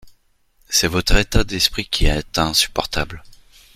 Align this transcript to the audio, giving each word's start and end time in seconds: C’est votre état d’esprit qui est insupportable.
C’est 0.67 0.87
votre 0.87 1.15
état 1.15 1.43
d’esprit 1.43 1.85
qui 1.85 2.07
est 2.07 2.39
insupportable. 2.39 3.21